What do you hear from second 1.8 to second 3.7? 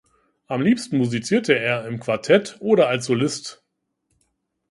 im Quartett oder als Solist.